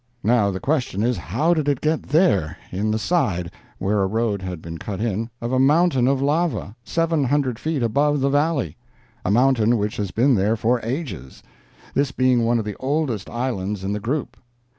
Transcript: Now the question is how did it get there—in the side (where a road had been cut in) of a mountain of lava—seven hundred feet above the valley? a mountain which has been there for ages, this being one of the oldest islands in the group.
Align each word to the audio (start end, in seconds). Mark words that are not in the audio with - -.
Now 0.23 0.49
the 0.49 0.59
question 0.59 1.03
is 1.03 1.15
how 1.17 1.53
did 1.53 1.69
it 1.69 1.79
get 1.79 2.01
there—in 2.01 2.89
the 2.89 2.97
side 2.97 3.51
(where 3.77 4.01
a 4.01 4.07
road 4.07 4.41
had 4.41 4.59
been 4.59 4.79
cut 4.79 4.99
in) 4.99 5.29
of 5.39 5.51
a 5.53 5.59
mountain 5.59 6.07
of 6.07 6.23
lava—seven 6.23 7.25
hundred 7.25 7.59
feet 7.59 7.83
above 7.83 8.19
the 8.19 8.29
valley? 8.29 8.77
a 9.23 9.29
mountain 9.29 9.77
which 9.77 9.97
has 9.97 10.09
been 10.09 10.33
there 10.33 10.55
for 10.55 10.81
ages, 10.83 11.43
this 11.93 12.11
being 12.11 12.43
one 12.43 12.57
of 12.57 12.65
the 12.65 12.75
oldest 12.77 13.29
islands 13.29 13.83
in 13.83 13.93
the 13.93 13.99
group. 13.99 14.37